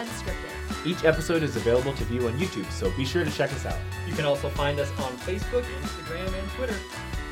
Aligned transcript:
Unscripted. 0.00 0.86
Each 0.86 1.04
episode 1.04 1.42
is 1.42 1.56
available 1.56 1.92
to 1.92 2.04
view 2.04 2.26
on 2.26 2.32
YouTube, 2.38 2.70
so 2.72 2.90
be 2.96 3.04
sure 3.04 3.22
to 3.22 3.30
check 3.30 3.52
us 3.52 3.66
out. 3.66 3.76
You 4.08 4.14
can 4.14 4.24
also 4.24 4.48
find 4.48 4.80
us 4.80 4.88
on 4.92 5.12
Facebook, 5.18 5.62
Instagram, 5.82 6.26
and 6.26 6.50
Twitter. 6.52 6.76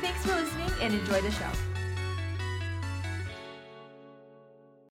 Thanks 0.01 0.23
for 0.23 0.35
listening 0.35 0.69
and 0.79 0.93
enjoy 0.93 1.19
the 1.19 1.31
show. 1.31 1.49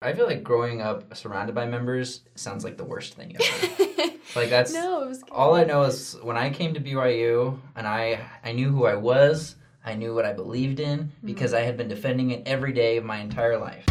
I 0.00 0.12
feel 0.12 0.26
like 0.26 0.44
growing 0.44 0.82
up 0.82 1.16
surrounded 1.16 1.56
by 1.56 1.66
members 1.66 2.20
sounds 2.36 2.62
like 2.62 2.76
the 2.76 2.84
worst 2.84 3.14
thing 3.14 3.34
ever. 3.34 4.12
like 4.36 4.50
that's 4.50 4.72
no, 4.72 5.02
it 5.02 5.08
was 5.08 5.24
all 5.32 5.54
I 5.54 5.64
know 5.64 5.82
is 5.82 6.16
when 6.22 6.36
I 6.36 6.50
came 6.50 6.74
to 6.74 6.80
BYU 6.80 7.58
and 7.74 7.88
I 7.88 8.20
I 8.44 8.52
knew 8.52 8.70
who 8.70 8.86
I 8.86 8.94
was, 8.94 9.56
I 9.84 9.94
knew 9.96 10.14
what 10.14 10.24
I 10.24 10.32
believed 10.32 10.78
in 10.78 11.10
because 11.24 11.50
mm-hmm. 11.50 11.62
I 11.62 11.66
had 11.66 11.76
been 11.76 11.88
defending 11.88 12.30
it 12.30 12.44
every 12.46 12.72
day 12.72 12.98
of 12.98 13.04
my 13.04 13.18
entire 13.18 13.58
life. 13.58 13.84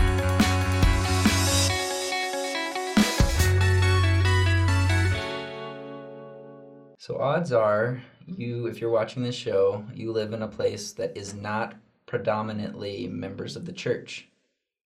So 7.04 7.18
odds 7.18 7.52
are 7.52 8.02
you 8.26 8.68
if 8.68 8.80
you're 8.80 8.90
watching 8.90 9.24
this 9.24 9.36
show, 9.36 9.84
you 9.94 10.14
live 10.14 10.32
in 10.32 10.42
a 10.42 10.48
place 10.48 10.94
that 10.94 11.18
is 11.18 11.34
not 11.34 11.76
predominantly 12.06 13.10
members 13.10 13.58
of 13.58 13.66
the 13.66 13.74
church. 13.74 14.30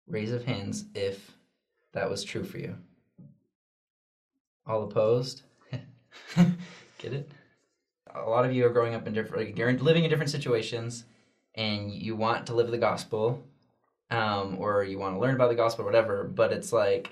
Raise 0.06 0.30
of 0.30 0.44
hands 0.44 0.84
if 0.94 1.30
that 1.92 2.10
was 2.10 2.22
true 2.22 2.44
for 2.44 2.58
you. 2.58 2.76
All 4.66 4.82
opposed? 4.82 5.40
Get 6.36 7.14
it? 7.14 7.30
A 8.14 8.28
lot 8.28 8.44
of 8.44 8.52
you 8.52 8.66
are 8.66 8.74
growing 8.74 8.94
up 8.94 9.06
in 9.06 9.14
different, 9.14 9.46
like, 9.46 9.56
you're 9.56 9.72
living 9.78 10.04
in 10.04 10.10
different 10.10 10.30
situations, 10.30 11.04
and 11.54 11.90
you 11.90 12.14
want 12.14 12.46
to 12.48 12.54
live 12.54 12.70
the 12.70 12.76
gospel, 12.76 13.42
um, 14.10 14.58
or 14.58 14.84
you 14.84 14.98
want 14.98 15.14
to 15.14 15.18
learn 15.18 15.34
about 15.34 15.48
the 15.48 15.54
gospel, 15.54 15.86
whatever. 15.86 16.24
But 16.24 16.52
it's 16.52 16.74
like 16.74 17.10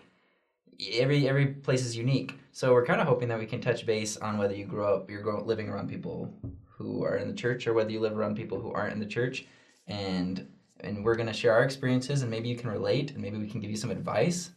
every 0.93 1.29
every 1.29 1.47
place 1.47 1.85
is 1.85 1.97
unique. 1.97 2.39
So 2.53 2.73
we're 2.73 2.87
kind 2.87 3.01
of 3.01 3.07
hoping 3.07 3.29
that 3.29 3.39
we 3.39 3.47
can 3.47 3.61
touch 3.61 3.87
base 3.87 4.17
on 4.17 4.39
whether 4.39 4.55
you 4.55 4.65
grow 4.65 4.97
up, 4.97 5.11
you're 5.11 5.41
living 5.43 5.69
around 5.69 5.89
people 5.89 6.35
who 6.67 7.05
are 7.05 7.17
in 7.17 7.29
the 7.29 7.35
church, 7.35 7.67
or 7.67 7.75
whether 7.75 7.91
you 7.91 8.01
live 8.01 8.17
around 8.17 8.37
people 8.37 8.61
who 8.61 8.73
aren't 8.73 8.93
in 8.95 9.01
the 9.01 9.07
church, 9.07 9.47
and 9.87 10.47
and 10.81 11.05
we're 11.05 11.15
gonna 11.15 11.33
share 11.33 11.53
our 11.53 11.65
experiences, 11.65 12.23
and 12.23 12.31
maybe 12.31 12.49
you 12.49 12.57
can 12.57 12.71
relate, 12.71 13.13
and 13.13 13.21
maybe 13.21 13.39
we 13.39 13.49
can 13.49 13.61
give 13.61 13.71
you 13.71 13.77
some 13.77 13.91
advice. 13.91 14.51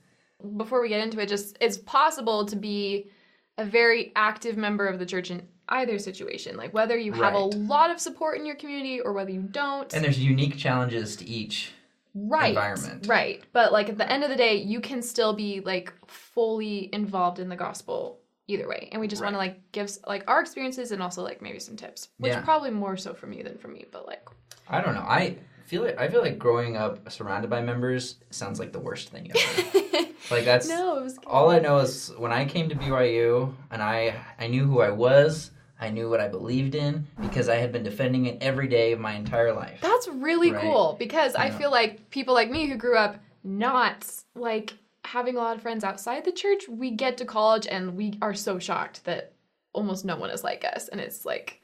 before 0.57 0.81
we 0.81 0.89
get 0.89 1.01
into 1.01 1.19
it, 1.19 1.29
just 1.29 1.57
it's 1.61 1.77
possible 1.77 2.45
to 2.45 2.55
be 2.55 3.09
a 3.57 3.65
very 3.65 4.11
active 4.15 4.57
member 4.57 4.87
of 4.87 4.99
the 4.99 5.05
church 5.05 5.31
in 5.31 5.47
either 5.69 5.97
situation. 5.99 6.57
Like 6.57 6.73
whether 6.73 6.97
you 6.97 7.13
have 7.13 7.33
a 7.33 7.39
lot 7.39 7.91
of 7.91 7.99
support 7.99 8.37
in 8.37 8.45
your 8.45 8.55
community 8.55 8.99
or 8.99 9.13
whether 9.13 9.31
you 9.31 9.41
don't. 9.41 9.93
And 9.93 10.03
there's 10.03 10.19
unique 10.19 10.57
challenges 10.57 11.15
to 11.17 11.25
each. 11.27 11.71
Right. 12.13 12.49
environment. 12.49 13.07
Right. 13.07 13.43
But 13.53 13.71
like 13.71 13.89
at 13.89 13.97
the 13.97 14.09
end 14.11 14.23
of 14.23 14.29
the 14.29 14.35
day, 14.35 14.55
you 14.55 14.79
can 14.79 15.01
still 15.01 15.33
be 15.33 15.59
like 15.61 15.93
fully 16.07 16.89
involved 16.93 17.39
in 17.39 17.49
the 17.49 17.55
gospel 17.55 18.19
either 18.47 18.67
way. 18.67 18.89
And 18.91 18.99
we 18.99 19.07
just 19.07 19.21
want 19.21 19.33
to 19.33 19.37
like 19.37 19.71
give 19.71 19.89
like 20.07 20.23
our 20.27 20.41
experiences 20.41 20.91
and 20.91 21.01
also 21.01 21.23
like 21.23 21.41
maybe 21.41 21.59
some 21.59 21.75
tips, 21.75 22.09
which 22.17 22.33
Yeah. 22.33 22.41
probably 22.41 22.71
more 22.71 22.97
so 22.97 23.13
for 23.13 23.27
me 23.27 23.41
than 23.41 23.57
for 23.57 23.67
me, 23.67 23.85
but 23.91 24.05
like 24.05 24.27
I 24.67 24.81
don't 24.81 24.95
know. 24.95 25.01
I 25.01 25.37
feel 25.65 25.83
like 25.83 25.97
I 25.97 26.07
feel 26.09 26.21
like 26.21 26.37
growing 26.37 26.75
up 26.77 27.09
surrounded 27.11 27.49
by 27.49 27.61
members 27.61 28.15
sounds 28.31 28.59
like 28.59 28.73
the 28.73 28.79
worst 28.79 29.09
thing 29.09 29.31
ever. 29.33 30.07
like 30.31 30.45
that's 30.45 30.67
no, 30.67 30.97
it 30.97 31.03
was 31.03 31.17
good. 31.17 31.27
all 31.27 31.49
I 31.49 31.59
know 31.59 31.77
is 31.79 32.11
when 32.17 32.31
I 32.33 32.45
came 32.45 32.69
to 32.69 32.75
BYU 32.75 33.53
and 33.71 33.81
I 33.81 34.15
I 34.39 34.47
knew 34.47 34.65
who 34.65 34.81
I 34.81 34.89
was, 34.89 35.51
I 35.83 35.89
knew 35.89 36.09
what 36.09 36.21
I 36.21 36.29
believed 36.29 36.75
in 36.75 37.05
because 37.21 37.49
I 37.49 37.55
had 37.57 37.73
been 37.73 37.83
defending 37.83 38.25
it 38.27 38.37
every 38.41 38.67
day 38.69 38.93
of 38.93 38.99
my 39.01 39.13
entire 39.15 39.51
life. 39.51 39.79
That's 39.81 40.07
really 40.07 40.51
Right. 40.51 40.61
cool 40.61 40.95
because 40.97 41.35
I 41.35 41.49
feel 41.49 41.71
like 41.71 42.09
people 42.09 42.33
like 42.33 42.49
me 42.49 42.67
who 42.67 42.75
grew 42.75 42.97
up 42.97 43.17
not 43.43 44.09
like 44.33 44.73
having 45.03 45.35
a 45.35 45.39
lot 45.39 45.57
of 45.57 45.61
friends 45.61 45.83
outside 45.83 46.23
the 46.23 46.31
church, 46.31 46.69
we 46.69 46.91
get 46.91 47.17
to 47.17 47.25
college 47.25 47.67
and 47.67 47.97
we 47.97 48.17
are 48.21 48.33
so 48.33 48.59
shocked 48.59 49.03
that 49.03 49.33
almost 49.73 50.05
no 50.05 50.15
one 50.15 50.29
is 50.29 50.41
like 50.43 50.63
us. 50.63 50.87
And 50.87 51.01
it's 51.01 51.25
like 51.25 51.61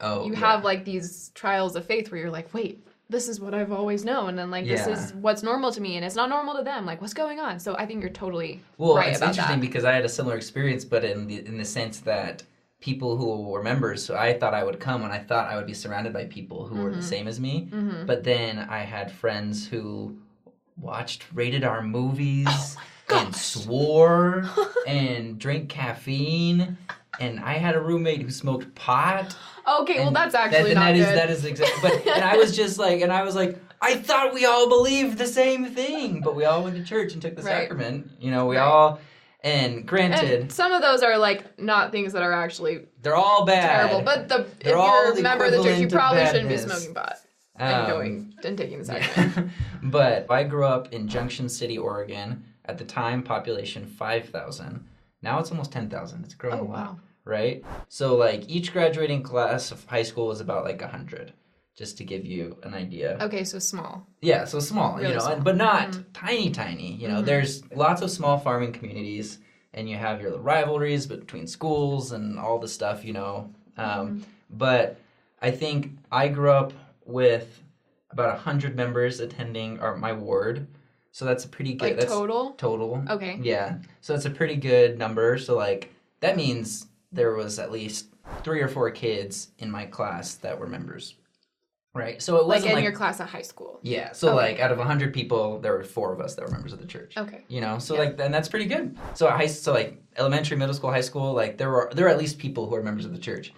oh, 0.00 0.24
you 0.24 0.32
yeah. 0.32 0.38
have 0.38 0.64
like 0.64 0.86
these 0.86 1.30
trials 1.34 1.76
of 1.76 1.84
faith 1.84 2.10
where 2.10 2.18
you're 2.20 2.30
like, 2.30 2.54
wait, 2.54 2.82
this 3.10 3.28
is 3.28 3.38
what 3.40 3.54
I've 3.54 3.72
always 3.72 4.04
known, 4.04 4.38
and 4.38 4.50
like 4.50 4.66
this 4.66 4.86
is 4.86 5.14
what's 5.14 5.42
normal 5.42 5.72
to 5.72 5.80
me, 5.80 5.96
and 5.96 6.04
it's 6.04 6.14
not 6.14 6.28
normal 6.28 6.54
to 6.56 6.62
them. 6.62 6.84
Like, 6.84 7.00
what's 7.00 7.14
going 7.14 7.40
on? 7.40 7.58
So 7.58 7.74
I 7.76 7.86
think 7.86 8.02
you're 8.02 8.10
totally 8.12 8.62
Well, 8.76 8.96
right 8.96 9.08
it's 9.08 9.22
interesting 9.22 9.60
that. 9.60 9.66
because 9.66 9.84
I 9.86 9.92
had 9.94 10.04
a 10.04 10.08
similar 10.10 10.36
experience, 10.36 10.84
but 10.84 11.04
in 11.04 11.26
the 11.26 11.38
in 11.46 11.56
the 11.56 11.64
sense 11.64 12.00
that 12.00 12.42
people 12.80 13.16
who 13.16 13.42
were 13.48 13.62
members, 13.62 14.04
so 14.04 14.16
I 14.16 14.32
thought 14.38 14.54
I 14.54 14.62
would 14.62 14.78
come 14.78 15.02
and 15.02 15.12
I 15.12 15.18
thought 15.18 15.48
I 15.50 15.56
would 15.56 15.66
be 15.66 15.74
surrounded 15.74 16.12
by 16.12 16.26
people 16.26 16.66
who 16.66 16.76
were 16.80 16.92
the 16.94 17.02
same 17.02 17.26
as 17.26 17.40
me. 17.40 17.68
Mhm. 17.72 18.06
But 18.06 18.22
then 18.24 18.58
I 18.70 18.80
had 18.80 19.10
friends 19.10 19.66
who 19.66 20.16
watched 20.80 21.24
rated 21.34 21.64
R 21.64 21.82
movies 21.82 22.76
Oh 23.10 23.18
and 23.18 23.34
swore 23.34 24.48
and 24.86 25.38
drank 25.38 25.68
caffeine. 25.68 26.76
And 27.20 27.40
I 27.40 27.54
had 27.54 27.74
a 27.74 27.80
roommate 27.80 28.22
who 28.22 28.30
smoked 28.30 28.72
pot. 28.76 29.34
Okay, 29.80 29.98
well 29.98 30.12
that's 30.12 30.36
actually 30.36 30.70
and 30.70 30.74
not 30.74 30.92
that 30.92 30.96
is 30.96 31.06
good. 31.06 31.16
that 31.18 31.30
is 31.30 31.44
exactly. 31.44 31.80
But 31.82 32.06
and 32.16 32.24
I 32.24 32.36
was 32.36 32.54
just 32.54 32.78
like, 32.78 33.00
and 33.00 33.12
I 33.12 33.24
was 33.24 33.34
like, 33.34 33.58
I 33.80 33.96
thought 33.96 34.32
we 34.34 34.44
all 34.44 34.68
believed 34.68 35.18
the 35.18 35.26
same 35.26 35.66
thing, 35.66 36.20
but 36.20 36.36
we 36.36 36.44
all 36.44 36.62
went 36.62 36.76
to 36.76 36.84
church 36.84 37.12
and 37.14 37.20
took 37.22 37.34
the 37.34 37.42
Right. 37.42 37.62
sacrament. 37.62 38.08
You 38.20 38.30
know, 38.30 38.46
we 38.46 38.56
Right. 38.56 38.62
all. 38.62 39.00
And 39.40 39.86
granted, 39.86 40.40
and 40.40 40.52
some 40.52 40.72
of 40.72 40.82
those 40.82 41.02
are 41.02 41.16
like 41.16 41.58
not 41.60 41.92
things 41.92 42.12
that 42.12 42.22
are 42.22 42.32
actually 42.32 42.86
they're 43.02 43.14
all 43.14 43.44
bad. 43.44 43.88
terrible. 43.88 44.04
But 44.04 44.28
the 44.28 44.40
if 44.40 44.58
They're 44.60 44.76
all 44.76 45.04
you're 45.04 45.12
a 45.12 45.16
the 45.16 45.22
member 45.22 45.44
of 45.44 45.52
the 45.52 45.62
church, 45.62 45.78
you 45.78 45.88
probably 45.88 46.26
shouldn't 46.26 46.48
be 46.48 46.56
smoking 46.58 46.92
pot 46.94 47.18
and 47.54 47.82
Um, 47.84 47.88
going 47.88 48.34
and 48.44 48.58
taking 48.58 48.78
the 48.80 48.84
sacrament. 48.84 49.36
Yeah. 49.36 49.48
but 49.84 50.26
I 50.30 50.42
grew 50.44 50.64
up 50.66 50.92
in 50.92 51.06
Junction 51.08 51.48
City, 51.48 51.78
Oregon. 51.78 52.44
At 52.64 52.76
the 52.76 52.84
time, 52.84 53.22
population 53.22 53.86
5,000. 53.86 54.84
Now 55.22 55.38
it's 55.38 55.50
almost 55.50 55.72
10,000. 55.72 56.24
It's 56.24 56.34
grown 56.34 56.58
Oh, 56.58 56.62
a 56.62 56.64
lot, 56.64 56.68
wow. 56.68 56.98
right? 57.24 57.64
So, 57.88 58.14
like, 58.14 58.46
each 58.46 58.74
graduating 58.74 59.22
class 59.22 59.70
of 59.70 59.84
high 59.86 60.02
school 60.02 60.26
was 60.26 60.40
about 60.42 60.64
like 60.64 60.80
100, 60.82 61.32
just 61.78 61.96
to 61.96 62.04
give 62.04 62.26
you 62.26 62.56
an 62.64 62.74
idea. 62.74 63.16
Okay, 63.20 63.44
so 63.44 63.60
small. 63.60 64.04
Yeah, 64.20 64.44
so 64.44 64.58
small, 64.58 64.96
Really 64.96 65.10
you 65.10 65.14
know, 65.14 65.20
small. 65.20 65.34
and 65.34 65.44
but 65.44 65.56
not 65.56 65.90
Mhm. 65.92 66.04
tiny, 66.12 66.50
tiny. 66.50 66.92
You 66.94 67.06
know, 67.06 67.22
Mhm. 67.22 67.26
there's 67.26 67.62
lots 67.72 68.02
of 68.02 68.10
small 68.10 68.36
farming 68.36 68.72
communities, 68.72 69.38
and 69.72 69.88
you 69.88 69.96
have 69.96 70.20
your 70.20 70.36
rivalries 70.38 71.06
between 71.06 71.46
schools 71.46 72.10
and 72.10 72.36
all 72.36 72.58
the 72.58 72.66
stuff, 72.66 73.04
you 73.04 73.12
know. 73.12 73.48
Mm-hmm. 73.78 74.00
Um, 74.00 74.24
But 74.50 74.96
I 75.42 75.50
think 75.50 75.90
I 76.10 76.28
grew 76.28 76.50
up 76.50 76.72
with 77.04 77.62
about 78.10 78.38
hundred 78.38 78.74
members 78.74 79.20
attending 79.20 79.78
our 79.78 79.94
my 79.94 80.12
ward, 80.14 80.66
so 81.12 81.26
that's 81.26 81.44
a 81.44 81.48
pretty 81.48 81.74
good. 81.74 81.82
Like 81.90 81.96
that's 82.00 82.10
total. 82.10 82.52
total. 82.56 83.04
Okay. 83.10 83.38
Yeah, 83.42 83.76
so 84.00 84.14
that's 84.14 84.24
a 84.24 84.30
pretty 84.30 84.56
good 84.56 84.98
number. 84.98 85.36
So 85.38 85.54
like 85.54 85.92
that 86.20 86.34
means 86.36 86.86
there 87.12 87.34
was 87.34 87.58
at 87.58 87.70
least 87.70 88.06
three 88.42 88.62
or 88.62 88.68
four 88.68 88.90
kids 88.90 89.50
in 89.58 89.70
my 89.70 89.84
class 89.84 90.34
that 90.36 90.58
were 90.58 90.66
members, 90.66 91.14
right? 91.98 92.22
So 92.22 92.36
it 92.36 92.44
Like 92.46 92.56
wasn't 92.58 92.70
in 92.70 92.74
like 92.76 92.84
your 92.84 92.92
class 92.92 93.20
at 93.20 93.28
high 93.28 93.42
school. 93.42 93.80
yeah, 93.82 94.12
so 94.12 94.28
Okay. 94.28 94.36
like 94.36 94.60
out 94.60 94.70
of 94.72 94.78
hundred 94.78 95.12
people, 95.12 95.58
there 95.60 95.72
were 95.72 95.84
four 95.84 96.12
of 96.12 96.20
us 96.20 96.34
that 96.36 96.44
were 96.44 96.50
members 96.50 96.72
of 96.72 96.80
the 96.80 96.86
church. 96.86 97.16
Okay. 97.16 97.44
You 97.48 97.60
know, 97.60 97.78
so 97.78 97.94
Yeah. 97.94 98.00
like, 98.00 98.20
and 98.20 98.32
that's 98.32 98.48
pretty 98.48 98.66
good. 98.66 98.96
So 99.14 99.26
at 99.28 99.36
high, 99.36 99.46
so 99.46 99.72
like 99.72 100.00
elementary, 100.16 100.56
middle 100.56 100.74
school, 100.74 100.90
high 100.90 101.00
school, 101.02 101.32
like 101.34 101.58
there 101.58 101.70
were 101.70 101.90
there 101.94 102.04
were 102.06 102.10
at 102.10 102.18
least 102.18 102.38
people 102.38 102.66
who 102.68 102.74
are 102.76 102.82
members 102.82 103.04
of 103.04 103.12
the 103.12 103.18
church. 103.18 103.52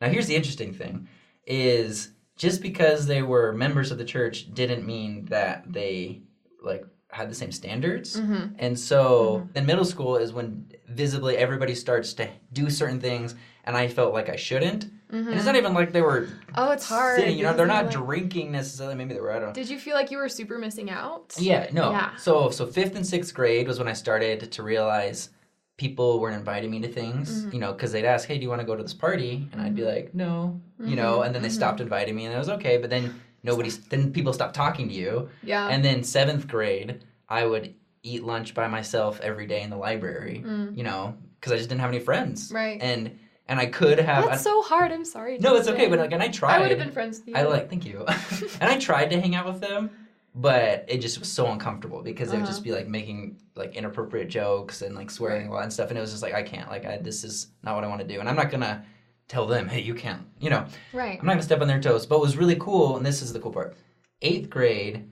Now 0.00 0.08
here's 0.08 0.26
the 0.26 0.36
interesting 0.36 0.72
thing, 0.72 1.08
is 1.46 2.10
just 2.36 2.62
because 2.62 3.06
they 3.06 3.22
were 3.22 3.52
members 3.52 3.90
of 3.90 3.98
the 3.98 4.04
church 4.04 4.52
didn't 4.54 4.86
mean 4.86 5.24
that 5.26 5.64
they 5.72 6.20
like 6.62 6.84
had 7.10 7.30
the 7.30 7.34
same 7.34 7.50
standards. 7.52 8.20
Mm-hmm. 8.20 8.54
And 8.58 8.78
so 8.78 9.48
in 9.54 9.64
middle 9.66 9.84
school 9.84 10.16
is 10.16 10.32
when 10.32 10.70
visibly 10.88 11.36
everybody 11.36 11.74
starts 11.74 12.12
to 12.14 12.28
do 12.52 12.68
certain 12.70 13.00
things, 13.00 13.34
and 13.64 13.76
I 13.76 13.88
felt 13.88 14.12
like 14.12 14.28
I 14.28 14.36
shouldn't. 14.36 14.86
And 15.10 15.28
it's 15.28 15.46
not 15.46 15.56
even 15.56 15.72
like 15.74 15.92
they 15.92 16.02
were 16.02 16.28
Oh, 16.54 16.70
it's 16.70 16.86
hard. 16.86 17.18
sitting, 17.18 17.36
you 17.38 17.42
know, 17.44 17.54
they're 17.54 17.66
not 17.66 17.86
like- 17.86 17.94
drinking 17.94 18.52
necessarily. 18.52 18.94
Maybe 18.94 19.14
they 19.14 19.20
were. 19.20 19.32
I 19.32 19.38
don't 19.38 19.48
know. 19.48 19.54
Did 19.54 19.68
you 19.70 19.78
feel 19.78 19.94
like 19.94 20.10
you 20.10 20.18
were 20.18 20.28
super 20.28 20.58
missing 20.58 20.90
out? 20.90 21.34
Yeah, 21.38 21.68
no. 21.72 21.90
Yeah. 21.92 22.14
So 22.16 22.50
so 22.50 22.66
fifth 22.66 22.94
and 22.94 23.06
sixth 23.06 23.32
grade 23.34 23.66
was 23.66 23.78
when 23.78 23.88
I 23.88 23.94
started 23.94 24.52
to 24.52 24.62
realize 24.62 25.30
people 25.78 26.18
weren't 26.20 26.36
inviting 26.36 26.70
me 26.70 26.80
to 26.80 26.88
things, 26.88 27.42
Mm-hmm. 27.42 27.52
you 27.54 27.60
know, 27.60 27.72
because 27.72 27.92
they'd 27.92 28.04
ask, 28.04 28.26
"Hey, 28.28 28.36
do 28.36 28.42
you 28.42 28.48
want 28.48 28.60
to 28.60 28.66
go 28.66 28.74
to 28.76 28.82
this 28.82 28.94
party?" 28.94 29.48
And 29.52 29.62
I'd 29.62 29.74
be 29.76 29.84
like, 29.84 30.14
"No," 30.14 30.60
you 30.84 30.96
know, 30.96 31.22
and 31.22 31.34
then 31.34 31.42
they 31.42 31.48
stopped 31.48 31.80
inviting 31.80 32.14
me, 32.16 32.24
and 32.26 32.34
it 32.34 32.38
was 32.38 32.48
okay. 32.50 32.78
But 32.78 32.90
then 32.90 33.20
nobody, 33.42 33.70
then 33.88 34.12
people 34.12 34.32
stopped 34.32 34.54
talking 34.54 34.88
to 34.88 34.94
you, 34.94 35.28
Yeah. 35.42 35.68
and 35.68 35.84
then 35.84 36.02
seventh 36.02 36.48
grade, 36.48 37.04
I 37.28 37.46
would 37.46 37.74
eat 38.02 38.24
lunch 38.24 38.54
by 38.54 38.66
myself 38.68 39.20
every 39.22 39.46
day 39.46 39.62
in 39.62 39.70
the 39.70 39.76
library, 39.76 40.44
you 40.74 40.82
know, 40.82 41.14
because 41.38 41.52
I 41.52 41.56
just 41.56 41.68
didn't 41.68 41.80
have 41.80 41.90
any 41.90 42.00
friends, 42.00 42.50
Mm. 42.50 42.54
Right. 42.54 42.78
And 42.82 43.18
and 43.48 43.58
I 43.58 43.66
could 43.66 43.98
have. 43.98 44.26
That's 44.26 44.42
so 44.42 44.62
hard. 44.62 44.92
I'm 44.92 45.04
sorry. 45.04 45.38
no, 45.38 45.56
it's 45.56 45.68
okay, 45.68 45.88
but 45.88 45.98
like, 45.98 46.12
and 46.12 46.22
I 46.22 46.28
tried. 46.28 46.56
I 46.56 46.60
would 46.60 46.70
have 46.70 46.78
been 46.78 46.90
friends 46.92 47.18
with 47.18 47.28
you. 47.28 47.34
I 47.34 47.42
like, 47.42 47.68
thank 47.70 47.84
you. 47.86 48.04
and 48.60 48.70
I 48.70 48.78
tried 48.78 49.10
to 49.10 49.20
hang 49.20 49.34
out 49.34 49.46
with 49.46 49.60
them, 49.60 49.90
but 50.34 50.84
it 50.88 50.98
just 50.98 51.18
was 51.18 51.30
so 51.30 51.46
uncomfortable 51.50 52.02
because 52.02 52.30
they 52.30 52.36
would 52.36 52.42
Uh-huh. 52.44 52.52
just 52.52 52.62
be 52.64 52.72
like 52.72 52.86
making 52.88 53.40
like 53.56 53.74
inappropriate 53.74 54.28
jokes 54.28 54.82
and 54.82 54.94
like 54.94 55.10
swearing 55.10 55.48
a 55.48 55.52
lot 55.52 55.62
and 55.64 55.72
stuff, 55.72 55.88
and 55.90 55.98
it 55.98 56.00
was 56.00 56.10
just 56.10 56.22
like 56.22 56.34
I 56.34 56.42
can't, 56.42 56.68
like, 56.70 56.84
I 56.84 56.98
this 56.98 57.24
is 57.24 57.48
not 57.62 57.74
what 57.74 57.84
I 57.84 57.88
want 57.88 58.00
to 58.02 58.06
do, 58.06 58.20
and 58.20 58.28
I'm 58.28 58.36
not 58.36 58.50
gonna 58.50 58.84
tell 59.28 59.46
them, 59.46 59.68
hey, 59.68 59.80
you 59.80 59.94
can't, 59.94 60.22
you 60.40 60.48
know, 60.50 60.64
Right. 60.92 61.18
I'm 61.20 61.26
not 61.26 61.32
gonna 61.32 61.42
step 61.42 61.60
on 61.60 61.68
their 61.68 61.80
toes. 61.80 62.06
But 62.06 62.18
what 62.18 62.24
was 62.26 62.36
really 62.36 62.56
cool, 62.56 62.96
and 62.96 63.04
this 63.04 63.20
is 63.22 63.32
the 63.32 63.40
cool 63.40 63.52
part, 63.52 63.76
eighth 64.22 64.48
grade, 64.48 65.08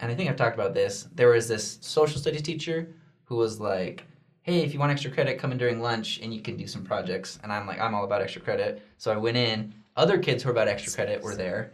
and 0.00 0.10
I 0.10 0.14
think 0.14 0.30
I've 0.30 0.36
talked 0.36 0.54
about 0.56 0.74
this. 0.74 1.08
There 1.14 1.28
was 1.28 1.48
this 1.48 1.78
social 1.80 2.20
studies 2.20 2.42
teacher 2.42 2.94
who 3.24 3.36
was 3.36 3.60
like, 3.60 4.04
hey, 4.48 4.62
if 4.62 4.72
you 4.72 4.80
want 4.80 4.90
extra 4.90 5.10
credit, 5.10 5.38
come 5.38 5.52
in 5.52 5.58
during 5.58 5.80
lunch 5.82 6.20
and 6.22 6.32
you 6.32 6.40
can 6.40 6.56
do 6.56 6.66
some 6.66 6.82
projects. 6.82 7.38
And 7.42 7.52
I'm 7.52 7.66
like, 7.66 7.78
I'm 7.80 7.94
all 7.94 8.04
about 8.04 8.22
extra 8.22 8.40
credit. 8.40 8.82
So 8.96 9.12
I 9.12 9.16
went 9.16 9.36
in. 9.36 9.74
Other 9.94 10.16
kids 10.18 10.42
who 10.42 10.48
were 10.48 10.52
about 10.52 10.68
extra 10.68 10.92
credit 10.92 11.22
were 11.22 11.34
there. 11.34 11.72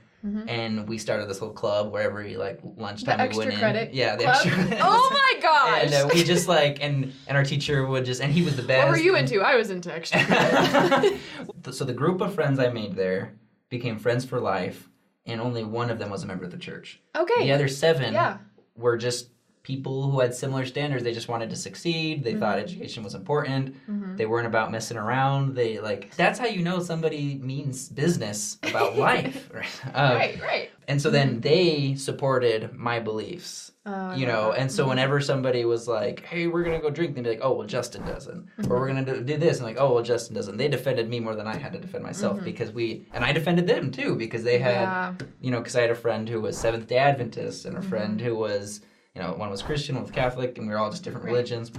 And 0.49 0.89
we 0.89 0.97
started 0.97 1.29
this 1.29 1.43
little 1.43 1.55
club 1.55 1.93
where 1.93 2.03
every 2.03 2.39
like 2.39 2.59
lunchtime 2.79 3.29
we 3.31 3.37
went 3.37 3.53
in. 3.53 3.59
credit 3.59 3.93
Yeah, 3.93 4.17
the 4.17 4.23
club? 4.25 4.35
extra 4.37 4.53
credit. 4.53 4.79
Oh 4.83 5.11
my 5.13 5.41
gosh. 5.43 5.83
And 5.85 5.95
uh, 5.95 6.09
we 6.15 6.25
just 6.25 6.49
like 6.49 6.79
and 6.83 7.13
and 7.29 7.37
our 7.37 7.45
teacher 7.45 7.87
would 7.87 8.07
just 8.07 8.23
and 8.23 8.33
he 8.33 8.43
was 8.43 8.57
the 8.57 8.63
best. 8.63 8.89
what 8.89 8.97
were 8.99 9.05
you 9.05 9.17
into? 9.17 9.43
I 9.43 9.55
was 9.57 9.69
into 9.69 9.95
extra. 9.95 10.25
Credit. 10.25 11.21
so 11.73 11.85
the 11.85 11.93
group 11.93 12.23
of 12.23 12.33
friends 12.35 12.59
I 12.59 12.71
made 12.71 12.97
there 12.97 13.35
became 13.69 13.99
friends 13.99 14.25
for 14.25 14.41
life, 14.41 14.89
and 15.27 15.43
only 15.43 15.63
one 15.63 15.91
of 15.91 15.99
them 15.99 16.09
was 16.09 16.23
a 16.23 16.27
member 16.27 16.45
of 16.47 16.51
the 16.53 16.57
church. 16.59 17.01
okay. 17.15 17.43
The 17.45 17.53
other 17.53 17.69
seven 17.69 18.15
Yeah. 18.15 18.39
were 18.77 18.97
just 18.97 19.29
people 19.65 20.11
who 20.11 20.21
had 20.21 20.33
similar 20.35 20.65
standards. 20.65 21.03
They 21.03 21.13
just 21.13 21.27
wanted 21.29 21.51
to 21.51 21.57
succeed. 21.57 22.23
They 22.23 22.35
thought 22.35 22.59
Mm-hmm. 22.59 22.65
education 22.69 23.03
was 23.03 23.15
important. 23.17 23.75
They 24.17 24.27
weren't 24.27 24.47
about 24.47 24.71
messing 24.71 24.97
around. 24.97 25.57
They 25.57 25.81
like 25.81 26.15
that's 26.15 26.39
how 26.39 26.47
you 26.47 26.63
know 26.63 26.79
somebody 26.79 27.35
means 27.43 27.89
business 27.89 28.59
about 28.63 28.97
life. 29.11 29.51
right? 29.53 29.81
Um, 29.95 30.17
right, 30.17 30.41
right. 30.43 30.71
And 30.87 31.01
so 31.03 31.11
then 31.11 31.41
they 31.41 31.95
supported 31.97 32.75
my 32.75 33.01
beliefs. 33.01 33.73
Oh, 33.87 34.15
you 34.15 34.27
know, 34.27 34.53
and 34.53 34.71
so 34.73 34.89
whenever 34.89 35.21
somebody 35.21 35.65
was 35.67 35.87
like, 35.89 36.25
"Hey, 36.25 36.47
we're 36.47 36.63
gonna 36.63 36.81
go 36.81 36.89
drink," 36.91 37.15
they'd 37.15 37.25
be 37.25 37.29
like, 37.31 37.41
"Oh, 37.43 37.53
well, 37.53 37.67
Justin 37.67 38.03
doesn't," 38.07 38.49
or 38.69 38.79
"We're 38.81 38.87
gonna 38.87 39.05
do, 39.05 39.21
do 39.23 39.37
this," 39.37 39.59
and 39.59 39.67
like, 39.67 39.77
"Oh, 39.79 39.93
well, 39.95 40.03
Justin 40.03 40.35
doesn't." 40.35 40.57
They 40.57 40.69
defended 40.69 41.09
me 41.09 41.21
more 41.21 41.35
than 41.35 41.47
I 41.47 41.57
had 41.57 41.73
to 41.75 41.79
defend 41.79 42.03
myself 42.05 42.43
because 42.43 42.71
we, 42.73 43.07
and 43.13 43.23
I 43.25 43.33
defended 43.33 43.67
them 43.67 43.91
too 43.91 44.15
because 44.17 44.43
they 44.43 44.59
had, 44.59 44.83
Yeah. 44.83 45.15
you 45.43 45.51
know, 45.51 45.59
because 45.59 45.77
I 45.77 45.83
had 45.83 45.91
a 45.91 45.95
friend 45.95 46.27
who 46.29 46.41
was 46.41 46.57
Seventh 46.57 46.87
Day 46.87 46.97
Adventist 46.97 47.65
and 47.67 47.77
a 47.77 47.83
friend 47.83 48.19
Mm-hmm. 48.19 48.27
who 48.27 48.37
was, 48.37 48.81
you 49.15 49.23
know, 49.23 49.33
one 49.35 49.51
was 49.51 49.63
Christian, 49.63 49.95
one 49.95 50.03
was 50.05 50.11
Catholic, 50.13 50.59
and 50.59 50.67
we 50.67 50.73
were 50.73 50.79
all 50.79 50.91
just 50.91 51.03
different 51.05 51.25
Right. 51.27 51.33
religions. 51.33 51.71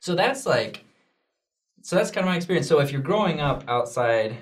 So 0.00 0.14
that's 0.14 0.46
like, 0.46 0.84
so 1.82 1.96
that's 1.96 2.10
kind 2.10 2.24
of 2.26 2.30
my 2.30 2.36
experience. 2.36 2.68
So 2.68 2.80
if 2.80 2.90
you're 2.92 3.02
growing 3.02 3.40
up 3.40 3.64
outside 3.68 4.36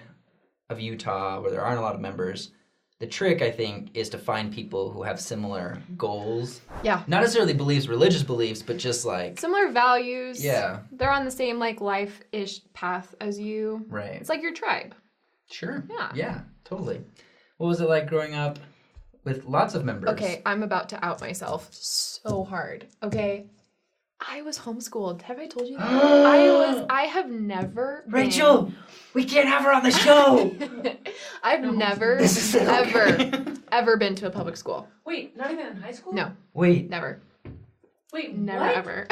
of 0.69 0.81
Utah 0.81 1.41
where 1.41 1.51
there 1.51 1.63
aren't 1.63 1.79
a 1.79 1.83
lot 1.83 1.95
of 1.95 2.01
members. 2.01 2.53
The 3.01 3.07
trick, 3.07 3.41
I 3.43 3.51
think, 3.51 3.89
is 3.95 4.09
to 4.11 4.19
find 4.19 4.53
people 4.53 4.91
who 4.91 5.03
have 5.03 5.19
similar 5.19 5.83
goals 5.97 6.61
Yeah. 6.83 7.03
not 7.07 7.23
necessarily 7.23 7.55
beliefs, 7.55 7.89
religious 7.89 8.23
beliefs, 8.23 8.63
but 8.63 8.77
just 8.77 9.05
like 9.07 9.41
Similar 9.41 9.71
values. 9.73 10.45
yeah, 10.45 10.81
They're 10.93 11.11
on 11.11 11.25
the 11.25 11.31
same 11.31 11.59
like 11.59 11.81
life 11.81 12.21
ish 12.31 12.61
path 12.75 13.15
as 13.21 13.39
you. 13.41 13.85
right, 13.89 14.21
It's 14.21 14.29
like 14.29 14.43
your 14.43 14.53
tribe. 14.53 14.95
sure, 15.51 15.83
Yeah. 15.91 16.13
yeah, 16.15 16.41
totally. 16.65 17.01
What 17.57 17.67
was 17.69 17.81
it 17.81 17.89
like 17.89 18.07
growing 18.07 18.35
up 18.35 18.59
with 19.25 19.45
lots 19.45 19.75
of 19.75 19.85
members? 19.85 20.11
Okay, 20.11 20.43
I'm 20.47 20.63
about 20.63 20.89
to 20.91 21.05
out 21.05 21.21
myself 21.21 21.69
so 21.73 22.45
hard. 22.45 22.87
Okay. 23.03 23.47
I 24.29 24.43
was 24.43 24.59
homeschooled. 24.59 25.23
Have 25.23 25.39
I 25.39 25.47
told 25.47 25.67
you 25.67 25.79
that? 25.79 25.87
I 25.89 26.51
was 26.51 26.87
I 26.91 27.03
have 27.05 27.31
never 27.31 28.03
been- 28.05 28.13
Rachel, 28.13 28.71
we 29.15 29.25
can't 29.25 29.49
have 29.49 29.63
her 29.65 29.73
on 29.73 29.83
the 29.83 29.91
show. 29.91 30.55
I've 31.43 31.63
never 31.63 32.17
This 32.19 32.55
isn't 32.55 32.69
ever 32.69 33.45
ever 33.73 33.97
been 33.97 34.15
to 34.17 34.27
a 34.27 34.31
public 34.31 34.57
school. 34.59 34.87
Wait, 35.07 35.37
not 35.39 35.51
even 35.51 35.67
in 35.69 35.77
high 35.81 35.93
school? 35.93 36.13
No, 36.13 36.33
Wait, 36.53 36.91
never. 36.91 37.21
Wait, 38.13 38.35
Never 38.37 38.65
what? 38.65 38.77
ever. 38.77 39.07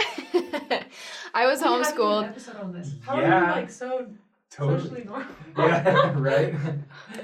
I 1.32 1.46
was 1.46 1.62
We 1.62 1.68
have 1.68 1.86
to 1.90 1.94
do 1.96 2.02
an 2.02 2.08
homeschooled. 2.24 2.28
episode 2.28 2.56
on 2.56 2.72
this. 2.72 2.92
How 3.02 3.14
are 3.16 3.22
Yeah. 3.22 3.46
you 3.54 3.60
like 3.60 3.70
so 3.70 4.08
Totally. 4.50 4.80
socially 4.80 5.04
normal? 5.04 5.26
Yeah, 5.58 6.14
right? 6.16 6.54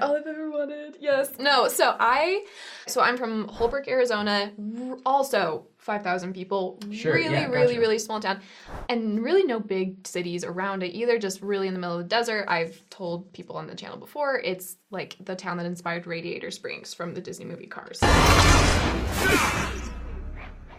All 0.01 0.17
I've 0.17 0.27
ever 0.27 0.51
wanted. 0.51 0.97
Yes. 1.01 1.31
No, 1.39 1.69
so 1.69 1.95
I 2.01 2.45
so 2.87 3.01
I'm 3.01 3.17
from 3.17 3.47
Holbrook, 3.49 3.87
Arizona. 3.87 4.51
r- 4.89 4.99
Also 5.07 5.67
5,000 5.79 6.33
people. 6.33 6.81
Sure, 6.91 7.15
Really, 7.15 7.33
yeah, 7.33 7.47
really, 7.47 7.69
gotcha. 7.75 7.81
really 7.81 7.99
small 7.99 8.19
town. 8.19 8.41
And 8.89 9.23
really 9.23 9.45
no 9.45 9.61
big 9.61 10.05
cities 10.07 10.43
around 10.45 10.83
it 10.83 10.95
either, 10.97 11.17
just 11.19 11.43
really 11.43 11.69
in 11.69 11.75
the 11.75 11.81
middle 11.81 11.97
of 11.99 12.03
the 12.03 12.09
desert. 12.09 12.47
I've 12.49 12.83
told 12.91 13.33
people 13.33 13.57
on 13.57 13.69
the 13.69 13.75
channel 13.77 13.99
before, 13.99 14.41
it's 14.41 14.77
like 14.91 15.17
the 15.21 15.37
town 15.37 15.57
that 15.59 15.67
inspired 15.67 16.07
Radiator 16.09 16.51
Springs 16.51 16.93
from 16.93 17.15
the 17.15 17.21
Disney 17.21 17.45
movie 17.45 17.67
Cars. 17.67 18.01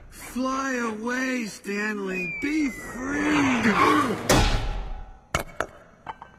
Fly 0.10 0.74
away, 0.76 1.46
Stanley. 1.46 2.36
Be 2.42 2.70
free. 2.70 4.52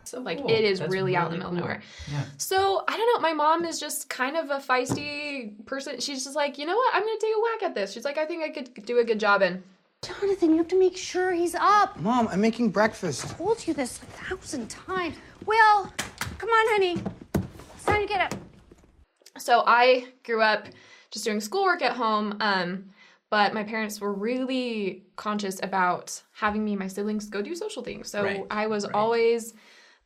so 0.09 0.21
Like 0.21 0.39
cool. 0.39 0.51
it 0.51 0.65
is 0.65 0.79
That's 0.81 0.93
really, 0.93 1.17
out 1.17 1.33
in 1.33 1.39
the 1.41 1.45
really 1.47 1.57
middle 1.57 1.65
of 1.69 1.79
nowhere. 1.79 1.83
Yeah. 2.11 2.25
So 2.39 2.85
I 2.89 2.97
don't 2.97 3.15
know. 3.15 3.21
My 3.21 3.33
mom 3.33 3.65
is 3.65 3.79
just 3.81 4.09
kind 4.09 4.37
of 4.37 4.51
a 4.51 4.59
feisty 4.59 5.65
person. 5.67 6.01
She's 6.01 6.25
just 6.25 6.37
like, 6.37 6.59
you 6.59 6.67
know 6.67 6.77
what? 6.77 6.95
I'm 6.95 7.03
gonna 7.03 7.19
take 7.21 7.33
a 7.37 7.41
whack 7.41 7.63
at 7.71 7.75
this. 7.75 7.93
She's 7.93 8.05
like, 8.05 8.19
I 8.19 8.27
think 8.27 8.43
I 8.43 8.51
could 8.51 8.87
do 8.87 8.99
a 8.99 9.05
good 9.05 9.21
job 9.21 9.43
in. 9.43 9.63
Jonathan, 10.03 10.51
you 10.51 10.59
have 10.59 10.69
to 10.69 10.79
make 10.79 10.97
sure 10.97 11.33
he's 11.33 11.55
up. 11.55 11.99
Mom, 12.01 12.29
I'm 12.29 12.41
making 12.41 12.71
breakfast. 12.71 13.25
I 13.25 13.29
told 13.35 13.67
you 13.67 13.75
this 13.75 14.01
a 14.03 14.07
thousand 14.07 14.69
times. 14.69 15.17
Will, 15.47 15.93
come 16.39 16.49
on, 16.51 16.67
honey. 16.73 17.03
It's 17.75 17.85
time 17.85 18.03
to 18.03 18.07
get 18.07 18.21
up. 18.33 18.39
So 19.39 19.65
I 19.67 20.07
grew 20.25 20.43
up 20.43 20.67
just 21.11 21.25
doing 21.25 21.41
schoolwork 21.41 21.83
at 21.83 21.93
home. 21.93 22.37
Um, 22.41 22.91
but 23.31 23.55
my 23.55 23.65
parents 23.65 24.01
were 24.01 24.13
really 24.13 25.03
conscious 25.17 25.59
about 25.63 26.23
having 26.33 26.65
me 26.65 26.73
and 26.73 26.79
my 26.81 26.87
siblings 26.87 27.27
go 27.29 27.43
do 27.43 27.55
social 27.57 27.83
things. 27.83 28.09
So 28.11 28.23
Right, 28.23 28.45
I 28.51 28.67
was 28.69 28.85
right. 28.85 28.95
always 28.95 29.55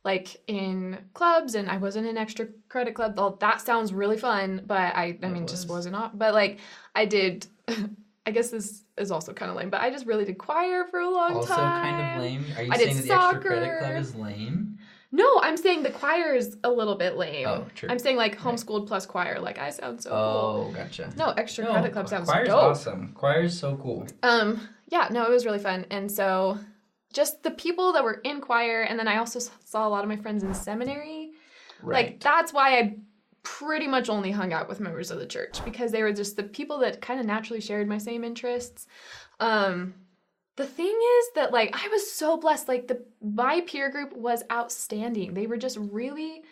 like 0.03 0.41
in 0.47 0.97
clubs 1.13 1.55
and 1.55 1.69
I 1.69 1.77
wasn't 1.77 2.07
in 2.07 2.17
extra 2.17 2.47
credit 2.69 2.95
club. 2.95 3.15
Well, 3.17 3.37
that 3.39 3.61
sounds 3.61 3.93
really 3.93 4.17
fun, 4.17 4.63
but 4.65 4.95
I 4.95 5.03
I 5.03 5.05
It 5.05 5.21
mean 5.29 5.47
just 5.47 5.67
was. 5.67 5.75
wasn't 5.77 5.95
on. 5.95 6.11
But 6.13 6.33
like 6.33 6.59
I 6.95 7.05
did 7.05 7.47
I 8.25 8.31
guess 8.31 8.49
this 8.51 8.83
is 8.97 9.11
also 9.11 9.33
kind 9.33 9.49
of 9.49 9.57
lame, 9.57 9.69
but 9.71 9.81
I 9.81 9.89
just 9.89 10.05
really 10.05 10.25
did 10.25 10.37
choir 10.37 10.85
for 10.85 10.99
a 10.99 11.09
long 11.09 11.33
Also 11.35 11.47
time. 11.55 11.59
Also 11.59 11.81
kind 11.81 12.17
of 12.17 12.21
lame. 12.23 12.45
Are 12.57 12.63
you 12.63 12.71
I 12.71 12.77
did 12.77 12.83
saying 12.85 12.97
that 12.97 13.03
the 13.07 13.13
extra 13.13 13.41
credit 13.41 13.79
club 13.79 13.95
is 13.97 14.15
lame? 14.15 14.77
No, 15.13 15.41
I'm 15.41 15.57
saying 15.57 15.83
the 15.83 15.89
choir 15.89 16.33
is 16.35 16.55
a 16.63 16.69
little 16.69 16.95
bit 16.95 17.17
lame. 17.17 17.45
Oh, 17.47 17.65
true. 17.75 17.89
I'm 17.89 17.99
saying 17.99 18.15
like 18.17 18.37
homeschooled 18.39 18.87
plus 18.87 19.05
choir. 19.05 19.39
Like 19.39 19.57
I 19.59 19.69
sound 19.71 20.01
so 20.01 20.09
cool. 20.09 20.17
Oh, 20.19 20.71
gotcha. 20.73 21.11
No, 21.17 21.31
extra 21.31 21.65
No, 21.65 21.71
credit 21.73 21.91
club 21.93 22.07
sounds 22.07 22.29
choir's 22.29 22.47
dope. 22.47 22.63
awesome. 22.63 23.11
Choir's 23.13 23.59
so 23.59 23.75
cool. 23.75 24.07
Um, 24.23 24.67
yeah, 24.87 25.09
no, 25.11 25.23
it 25.25 25.29
was 25.29 25.45
really 25.45 25.59
fun. 25.59 25.85
And 25.91 26.09
so 26.09 26.57
just 27.13 27.43
the 27.43 27.51
people 27.51 27.93
that 27.93 28.03
were 28.03 28.21
in 28.23 28.41
choir, 28.41 28.81
and 28.81 28.97
then 28.97 29.07
I 29.07 29.17
also 29.17 29.39
saw 29.39 29.87
a 29.87 29.89
lot 29.89 30.03
of 30.03 30.09
my 30.09 30.17
friends 30.17 30.43
in 30.43 30.53
seminary. 30.53 31.31
Right. 31.81 32.05
Like 32.05 32.19
that's 32.19 32.53
why 32.53 32.77
I 32.77 32.97
pretty 33.43 33.87
much 33.87 34.09
only 34.09 34.31
hung 34.31 34.53
out 34.53 34.69
with 34.69 34.79
members 34.79 35.11
of 35.11 35.19
the 35.19 35.25
church 35.25 35.63
because 35.65 35.91
they 35.91 36.03
were 36.03 36.13
just 36.13 36.35
the 36.35 36.43
people 36.43 36.79
that 36.79 37.01
kind 37.01 37.19
of 37.19 37.25
naturally 37.25 37.61
shared 37.61 37.87
my 37.87 37.97
same 37.97 38.23
interests. 38.23 38.87
Um 39.39 39.95
the 40.57 40.65
thing 40.65 40.95
is 41.19 41.25
that 41.35 41.51
like 41.51 41.71
I 41.73 41.87
was 41.87 42.11
so 42.11 42.37
blessed 42.37 42.67
like 42.67 42.87
the 42.87 43.03
my 43.21 43.61
peer 43.61 43.89
group 43.89 44.15
was 44.15 44.43
outstanding. 44.51 45.33
They 45.33 45.47
were 45.47 45.57
just 45.57 45.77
really 45.77 46.43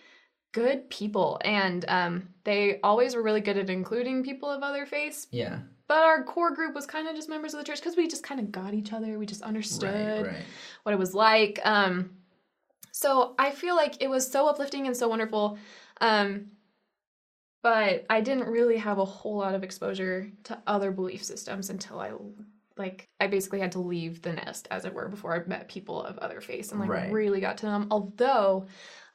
good 0.52 0.90
people 0.90 1.40
and 1.46 1.86
um 1.88 2.30
they 2.44 2.80
always 2.82 3.16
were 3.16 3.22
really 3.22 3.42
good 3.42 3.58
at 3.58 3.70
including 3.70 4.24
people 4.24 4.50
of 4.50 4.64
other 4.64 4.88
faiths 4.88 5.28
yeah. 5.32 5.60
But 5.90 6.04
our 6.04 6.24
core 6.24 6.52
group 6.52 6.74
was 6.76 6.86
kind 6.86 7.08
of 7.08 7.16
just 7.16 7.28
members 7.28 7.54
of 7.54 7.58
the 7.60 7.66
church 7.66 7.80
because 7.80 7.98
we 7.98 8.08
just 8.08 8.24
kind 8.24 8.40
of 8.40 8.52
got 8.52 8.74
each 8.74 8.94
other. 8.94 9.18
We 9.18 9.26
just 9.26 9.42
understood 9.42 10.22
Right. 10.28 10.34
Right. 10.34 10.46
what 10.84 10.94
it 10.94 11.00
was 11.00 11.14
like. 11.14 11.60
Um, 11.66 12.12
so 12.92 13.34
I 13.40 13.52
feel 13.52 13.76
like 13.76 13.96
it 14.02 14.08
was 14.10 14.30
so 14.32 14.48
uplifting 14.48 14.86
and 14.86 14.96
so 14.96 15.08
wonderful. 15.08 15.58
Um, 16.00 16.52
but 17.64 18.06
I 18.10 18.22
didn't 18.22 18.48
really 18.48 18.78
have 18.78 19.00
a 19.00 19.06
whole 19.06 19.38
lot 19.38 19.56
of 19.56 19.64
exposure 19.64 20.30
to 20.46 20.62
other 20.68 20.92
belief 20.92 21.24
systems 21.24 21.70
until 21.70 22.00
I 22.00 22.12
like 22.78 23.10
I 23.20 23.28
basically 23.28 23.60
had 23.60 23.74
to 23.74 23.80
leave 23.80 24.22
the 24.22 24.34
nest 24.34 24.68
as 24.72 24.86
it 24.86 24.94
were 24.94 25.10
before 25.10 25.36
I 25.36 25.46
met 25.46 25.68
people 25.68 26.02
of 26.02 26.18
other 26.20 26.40
faiths 26.40 26.72
and 26.72 26.80
like 26.80 26.90
Right. 26.90 27.12
really 27.12 27.42
got 27.42 27.58
to 27.58 27.66
them. 27.66 27.88
Although 27.92 28.68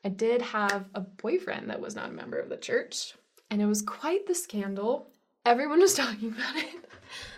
I 0.04 0.08
did 0.10 0.42
have 0.42 0.86
a 0.94 1.00
boyfriend 1.00 1.70
that 1.70 1.80
was 1.80 1.94
not 1.94 2.10
a 2.10 2.12
member 2.12 2.38
of 2.38 2.50
the 2.50 2.58
church, 2.58 3.14
and 3.50 3.62
it 3.62 3.66
was 3.66 3.80
quite 3.80 4.26
the 4.26 4.34
scandal. 4.34 5.13
Everyone 5.44 5.80
was 5.80 5.94
talking 6.02 6.28
about 6.32 6.56
it. 6.56 6.68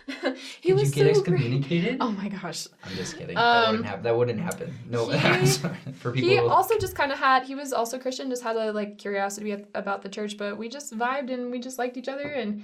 he 0.61 0.69
Did 0.69 0.79
was 0.79 0.95
you 0.95 1.03
get 1.03 1.15
so 1.15 1.21
great. 1.21 1.35
excommunicated? 1.41 1.97
Oh 1.99 2.11
my 2.11 2.29
gosh. 2.29 2.67
I'm 2.83 2.95
just 2.95 3.17
kidding. 3.17 3.35
that 3.35 3.41
Um, 3.43 3.71
wouldn't 3.71 3.85
happen. 3.87 4.03
That 4.03 4.17
wouldn't 4.17 4.39
happen. 4.39 4.73
No, 4.89 5.09
he- 5.09 5.45
sorry. 5.45 5.75
for 5.99 6.11
people. 6.13 6.29
He 6.29 6.37
also 6.39 6.77
just 6.77 6.95
kind 6.95 7.11
of 7.11 7.19
had. 7.19 7.43
He 7.43 7.55
was 7.55 7.73
also 7.73 7.99
Christian, 7.99 8.29
just 8.29 8.43
had 8.43 8.55
a 8.55 8.71
like 8.71 8.97
curiosity 8.97 9.51
about 9.75 10.01
the 10.03 10.09
church, 10.09 10.37
but 10.37 10.57
we 10.57 10.69
just 10.69 10.97
vibed 10.97 11.31
and 11.31 11.51
we 11.51 11.59
just 11.59 11.77
liked 11.77 11.97
each 11.97 12.07
other. 12.07 12.29
And 12.29 12.63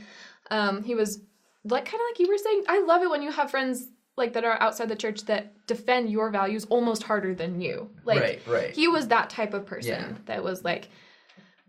um, 0.51 0.83
he 0.83 0.95
was 0.95 1.19
like 1.65 1.85
kind 1.85 1.95
of 1.95 2.05
like 2.11 2.19
you 2.19 2.27
were 2.29 2.37
saying. 2.37 2.63
I 2.69 2.79
love 2.85 3.01
it 3.03 3.09
when 3.09 3.21
you 3.21 3.31
have 3.31 3.51
friends 3.51 3.87
like 4.15 4.33
that 4.33 4.45
are 4.45 4.61
outside 4.61 4.87
the 4.89 4.95
church 4.95 5.25
that 5.25 5.65
defend 5.67 6.09
your 6.09 6.29
values 6.29 6.65
almost 6.69 7.03
harder 7.03 7.33
than 7.35 7.59
you. 7.59 7.89
Like 8.05 8.21
right. 8.21 8.41
Right. 8.47 8.71
he 8.71 8.87
was 8.87 9.07
that 9.09 9.29
type 9.29 9.53
of 9.53 9.65
person 9.65 9.91
Yeah. 9.91 10.17
that 10.25 10.43
was 10.43 10.63
like, 10.63 10.87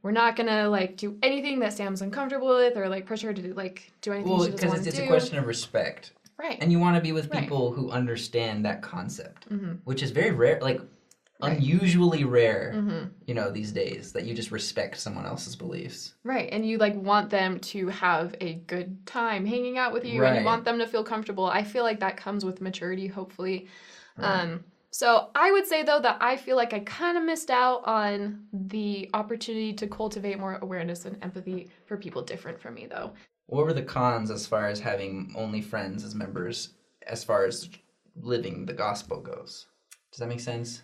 we're 0.04 0.10
not 0.12 0.36
gonna 0.36 0.68
like 0.68 0.98
do 0.98 1.18
anything 1.22 1.58
that 1.60 1.72
Sam's 1.72 2.02
uncomfortable 2.02 2.48
with 2.54 2.76
or 2.76 2.88
like 2.90 3.06
push 3.06 3.22
her 3.22 3.32
to 3.32 3.42
do, 3.42 3.54
like 3.54 3.90
do 4.02 4.12
anything 4.12 4.30
well, 4.30 4.44
she 4.44 4.50
doesn't 4.50 4.56
because 4.56 4.68
want 4.68 4.78
it's, 4.80 4.84
to 4.84 4.88
it's 4.90 4.98
do. 4.98 5.04
a 5.04 5.08
question 5.16 5.38
of 5.38 5.46
respect, 5.46 6.12
right. 6.38 6.58
and 6.60 6.70
you 6.70 6.78
want 6.78 6.94
to 6.96 7.00
be 7.02 7.12
with 7.12 7.30
Right. 7.30 7.40
people 7.40 7.72
who 7.72 7.90
understand 7.90 8.66
that 8.66 8.82
concept, 8.82 9.48
Mhm. 9.48 9.78
which 9.84 10.02
is 10.02 10.10
very 10.10 10.30
rare. 10.30 10.60
Like 10.60 10.80
unusually 11.40 12.24
rare, 12.24 12.72
hmm 12.74 13.04
you 13.26 13.32
know, 13.34 13.50
these 13.50 13.72
days 13.72 14.12
that 14.12 14.24
you 14.26 14.34
just 14.34 14.50
respect 14.50 14.98
someone 15.00 15.24
else's 15.24 15.56
beliefs. 15.56 16.14
Right. 16.24 16.50
And 16.52 16.66
you 16.68 16.76
like 16.76 16.94
want 16.94 17.30
them 17.30 17.58
to 17.60 17.88
have 17.88 18.34
a 18.42 18.54
good 18.66 19.06
time 19.06 19.46
hanging 19.46 19.78
out 19.78 19.94
with 19.94 20.04
you 20.04 20.22
and 20.24 20.36
you 20.38 20.44
want 20.44 20.64
them 20.66 20.78
to 20.78 20.86
feel 20.86 21.02
comfortable. 21.02 21.46
I 21.46 21.64
feel 21.64 21.82
like 21.84 22.00
that 22.00 22.18
comes 22.18 22.44
with 22.44 22.60
maturity, 22.60 23.06
hopefully. 23.06 23.68
Right. 24.18 24.42
Um, 24.42 24.64
so 24.96 25.28
I 25.34 25.50
would 25.50 25.66
say 25.66 25.82
though 25.82 25.98
that 26.00 26.18
I 26.20 26.36
feel 26.36 26.54
like 26.54 26.72
I 26.72 26.78
kind 26.78 27.18
of 27.18 27.24
missed 27.24 27.50
out 27.50 27.82
on 27.84 28.44
the 28.52 29.10
opportunity 29.12 29.72
to 29.72 29.88
cultivate 29.88 30.38
more 30.38 30.58
awareness 30.62 31.04
and 31.04 31.18
empathy 31.20 31.68
for 31.86 31.96
people 31.96 32.22
different 32.22 32.60
from 32.60 32.74
me 32.74 32.86
though. 32.86 33.12
What 33.46 33.66
were 33.66 33.72
the 33.72 33.82
cons 33.82 34.30
as 34.30 34.46
far 34.46 34.68
as 34.68 34.78
having 34.78 35.34
only 35.36 35.60
friends 35.60 36.04
as 36.04 36.14
members, 36.14 36.74
as 37.08 37.24
far 37.24 37.44
as 37.44 37.68
living 38.14 38.66
the 38.66 38.72
gospel 38.72 39.20
goes? 39.20 39.66
Does 40.12 40.20
that 40.20 40.28
make 40.28 40.38
sense? 40.38 40.82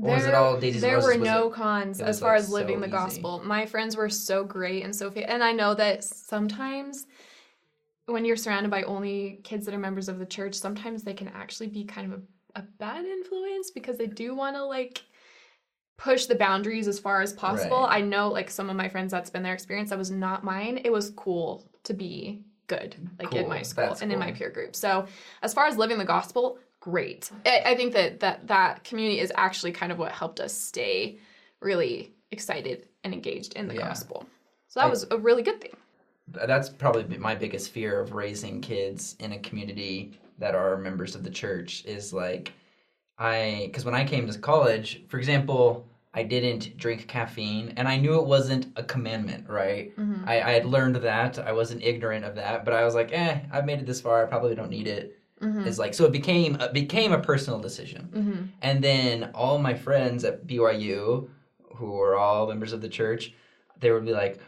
Or 0.00 0.16
is 0.16 0.24
it 0.24 0.34
all 0.34 0.58
daisies 0.58 0.82
and 0.82 0.92
there 0.92 1.00
were 1.02 1.18
Was 1.18 1.28
no 1.28 1.48
it- 1.48 1.52
cons 1.52 2.00
it 2.00 2.04
as 2.06 2.18
far 2.18 2.32
like, 2.32 2.40
as 2.40 2.50
living 2.50 2.76
so 2.76 2.80
the 2.80 2.86
easy? 2.86 2.92
gospel. 2.92 3.42
My 3.44 3.66
friends 3.66 3.94
were 3.94 4.08
so 4.08 4.42
great 4.42 4.84
and 4.84 4.96
so 4.96 5.10
and 5.10 5.44
I 5.44 5.52
know 5.52 5.74
that 5.74 6.02
sometimes 6.02 7.06
when 8.06 8.24
you're 8.24 8.36
surrounded 8.36 8.70
by 8.70 8.84
only 8.84 9.40
kids 9.44 9.66
that 9.66 9.74
are 9.74 9.78
members 9.78 10.08
of 10.08 10.18
the 10.18 10.26
church, 10.26 10.54
sometimes 10.54 11.02
they 11.02 11.12
can 11.14 11.28
actually 11.28 11.66
be 11.68 11.84
kind 11.84 12.10
of 12.12 12.18
a, 12.20 12.22
a 12.54 12.62
bad 12.62 13.04
influence 13.04 13.70
because 13.70 13.98
they 13.98 14.06
do 14.06 14.34
want 14.34 14.56
to 14.56 14.64
like 14.64 15.02
push 15.96 16.26
the 16.26 16.34
boundaries 16.34 16.88
as 16.88 16.98
far 16.98 17.20
as 17.20 17.32
possible. 17.32 17.82
Right. 17.82 17.98
I 17.98 18.00
know 18.00 18.28
like 18.28 18.50
some 18.50 18.70
of 18.70 18.76
my 18.76 18.88
friends 18.88 19.10
that's 19.12 19.30
been 19.30 19.42
their 19.42 19.54
experience. 19.54 19.90
That 19.90 19.98
was 19.98 20.10
not 20.10 20.44
mine. 20.44 20.80
It 20.84 20.90
was 20.90 21.10
cool 21.10 21.70
to 21.84 21.94
be 21.94 22.42
good 22.66 22.94
like 23.18 23.34
in 23.34 23.48
my 23.48 23.62
school 23.62 23.86
That's 23.88 24.00
and 24.02 24.12
in 24.12 24.18
my 24.18 24.32
peer 24.32 24.48
group. 24.48 24.76
So 24.76 25.06
as 25.42 25.52
far 25.52 25.66
as 25.66 25.76
living 25.76 25.98
the 25.98 26.04
gospel, 26.04 26.58
great. 26.78 27.30
I, 27.44 27.62
I 27.66 27.74
think 27.74 27.92
that 27.92 28.20
that 28.20 28.46
that 28.46 28.84
community 28.84 29.20
is 29.20 29.32
actually 29.36 29.72
kind 29.72 29.92
of 29.92 29.98
what 29.98 30.12
helped 30.12 30.40
us 30.40 30.56
stay 30.56 31.18
really 31.60 32.14
excited 32.30 32.88
and 33.04 33.12
engaged 33.12 33.54
in 33.54 33.68
the 33.68 33.74
Yeah. 33.74 33.88
gospel. 33.88 34.24
So 34.68 34.80
that 34.80 34.86
I- 34.86 34.90
was 34.90 35.06
a 35.10 35.18
really 35.18 35.42
good 35.42 35.60
thing. 35.60 35.76
That's 36.32 36.68
probably 36.68 37.18
my 37.18 37.34
biggest 37.34 37.72
fear 37.72 37.98
of 37.98 38.12
raising 38.12 38.60
kids 38.60 39.16
in 39.18 39.32
a 39.32 39.38
community 39.40 40.16
that 40.40 40.54
are 40.54 40.76
members 40.76 41.14
of 41.14 41.22
the 41.22 41.30
church 41.30 41.84
is 41.86 42.12
like 42.12 42.52
I 43.18 43.64
because 43.66 43.84
when 43.84 43.94
I 43.94 44.04
came 44.04 44.26
to 44.28 44.38
college, 44.38 45.02
for 45.08 45.18
example, 45.18 45.86
I 46.14 46.22
didn't 46.24 46.76
drink 46.76 47.06
caffeine 47.06 47.74
and 47.76 47.86
I 47.86 47.96
knew 47.96 48.14
it 48.18 48.26
wasn't 48.26 48.66
a 48.76 48.82
commandment, 48.82 49.48
right? 49.48 49.96
Mhm. 49.96 50.26
I, 50.26 50.40
I 50.40 50.50
had 50.52 50.64
learned 50.66 50.96
that. 50.96 51.38
I 51.38 51.52
wasn't 51.52 51.82
ignorant 51.84 52.24
of 52.24 52.34
that, 52.36 52.64
but 52.64 52.74
I 52.74 52.84
was 52.84 52.94
like, 52.94 53.12
eh, 53.12 53.40
I've 53.52 53.66
made 53.66 53.78
it 53.78 53.86
this 53.86 54.00
far. 54.00 54.24
I 54.24 54.26
probably 54.28 54.54
don't 54.54 54.70
need 54.70 54.88
it. 54.88 55.16
Mhm. 55.40 55.66
It's 55.66 55.78
like 55.78 55.94
so 55.94 56.04
it 56.06 56.12
became 56.12 56.56
it 56.56 56.72
became 56.72 57.12
a 57.12 57.18
personal 57.20 57.60
decision. 57.60 58.08
Mhm. 58.12 58.48
And 58.62 58.82
then 58.82 59.30
all 59.34 59.58
my 59.58 59.74
friends 59.74 60.24
at 60.24 60.46
BYU, 60.46 61.28
who 61.76 61.92
were 61.92 62.16
all 62.16 62.46
members 62.48 62.72
of 62.72 62.80
the 62.80 62.88
church, 62.88 63.32
they 63.78 63.90
would 63.90 64.04
be 64.04 64.12
like, 64.12 64.38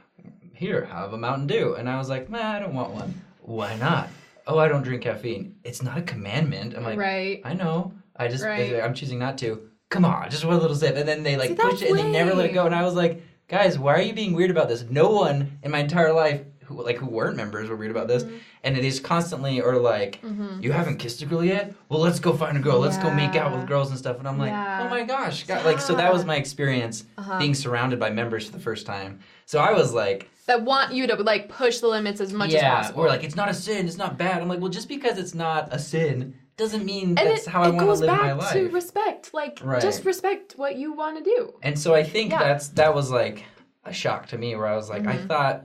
"Here, 0.54 0.84
have 0.84 1.12
a 1.12 1.18
Mountain 1.18 1.46
Dew," 1.46 1.74
and 1.76 1.88
I 1.88 1.96
was 1.96 2.08
like, 2.10 2.28
"Man, 2.28 2.44
I 2.44 2.58
don't 2.58 2.74
want 2.74 2.90
one. 2.92 3.14
Why 3.40 3.76
not? 3.76 4.08
Oh, 4.46 4.58
I 4.58 4.68
don't 4.68 4.82
drink 4.82 5.02
caffeine. 5.02 5.56
It's 5.64 5.82
not 5.82 5.98
a 5.98 6.02
commandment." 6.02 6.74
I'm 6.76 6.84
like, 6.84 6.98
right. 6.98 7.40
"I 7.44 7.54
know. 7.54 7.92
I 8.16 8.28
just 8.28 8.44
Right. 8.44 8.80
I'm 8.82 8.94
choosing 8.94 9.18
not 9.18 9.38
to. 9.38 9.68
Come 9.90 10.04
on, 10.04 10.30
just 10.30 10.44
one 10.44 10.58
little 10.60 10.76
sip." 10.76 10.96
And 10.96 11.06
then 11.08 11.22
they 11.22 11.36
like 11.36 11.50
See, 11.50 11.56
push 11.56 11.82
it 11.82 11.90
and 11.90 11.98
they 11.98 12.10
never 12.10 12.34
let 12.34 12.46
it 12.50 12.54
go. 12.54 12.66
And 12.66 12.74
I 12.74 12.82
was 12.82 12.94
like, 12.94 13.22
"Guys, 13.48 13.78
why 13.78 13.94
are 13.94 14.00
you 14.02 14.12
being 14.14 14.32
weird 14.34 14.50
about 14.50 14.68
this? 14.68 14.84
No 14.88 15.10
one 15.10 15.58
in 15.62 15.70
my 15.70 15.78
entire 15.80 16.12
life." 16.12 16.42
Who, 16.66 16.80
like 16.82 16.96
who 16.96 17.06
weren't 17.06 17.36
members 17.36 17.68
were 17.68 17.74
weird 17.76 17.90
about 17.90 18.06
this, 18.06 18.22
Mm-hmm. 18.22 18.36
and 18.62 18.76
they 18.76 18.82
just 18.82 19.02
constantly 19.02 19.60
are 19.60 19.76
like, 19.76 20.20
Mhm. 20.22 20.62
you 20.62 20.70
haven't 20.70 20.98
kissed 20.98 21.20
a 21.20 21.26
girl 21.26 21.44
yet? 21.44 21.74
Well, 21.88 21.98
let's 22.00 22.20
go 22.20 22.32
find 22.32 22.56
a 22.56 22.60
girl. 22.60 22.78
Let's 22.78 22.96
go 22.98 23.12
make 23.12 23.34
out 23.34 23.52
with 23.54 23.66
girls 23.66 23.90
and 23.90 23.98
stuff. 23.98 24.20
And 24.20 24.28
I'm 24.28 24.38
like, 24.38 24.52
Yeah. 24.52 24.84
oh 24.86 24.88
my 24.88 25.02
gosh, 25.02 25.42
God. 25.44 25.64
like 25.66 25.80
so 25.80 25.96
that 25.96 26.12
was 26.12 26.24
my 26.24 26.36
experience 26.36 27.04
Uh-huh. 27.18 27.38
being 27.40 27.54
surrounded 27.54 27.98
by 27.98 28.10
members 28.10 28.46
for 28.46 28.52
the 28.52 28.60
first 28.62 28.86
time. 28.86 29.18
So 29.44 29.58
I 29.58 29.72
was 29.72 29.92
like, 29.92 30.30
That 30.46 30.62
want 30.64 30.92
you 30.92 31.06
to 31.06 31.14
like 31.16 31.48
push 31.48 31.78
the 31.78 31.86
limits 31.88 32.20
as 32.20 32.32
much 32.32 32.50
yeah, 32.50 32.58
as 32.80 32.86
possible. 32.86 33.02
we're 33.02 33.08
like, 33.08 33.22
it's 33.22 33.36
not 33.36 33.48
a 33.48 33.54
sin, 33.54 33.86
it's 33.86 33.96
not 33.96 34.18
bad. 34.18 34.42
I'm 34.42 34.48
like, 34.48 34.60
well, 34.60 34.70
just 34.70 34.88
because 34.88 35.16
it's 35.18 35.34
not 35.34 35.68
a 35.72 35.78
sin 35.78 36.34
doesn't 36.56 36.84
mean 36.84 37.10
and 37.10 37.18
that's 37.18 37.46
it, 37.46 37.50
how 37.50 37.62
I 37.62 37.70
want 37.70 37.80
to 37.80 38.06
live 38.06 38.08
my 38.18 38.32
life. 38.32 38.52
to 38.52 38.68
respect. 38.70 39.32
Like 39.32 39.60
Right. 39.62 39.80
just 39.80 40.04
respect 40.04 40.54
what 40.56 40.76
you 40.76 40.92
want 40.92 41.16
to 41.18 41.24
do. 41.24 41.54
And 41.62 41.78
so 41.78 41.94
I 41.94 42.02
think 42.02 42.32
Yeah. 42.32 42.40
that's 42.40 42.68
that 42.70 42.94
was 42.94 43.10
like 43.10 43.44
a 43.84 43.92
shock 43.92 44.26
to 44.28 44.38
me 44.38 44.54
where 44.56 44.66
I 44.66 44.74
was 44.76 44.90
like, 44.90 45.06
I 45.06 45.16
Mhm. 45.16 45.28
thought 45.28 45.64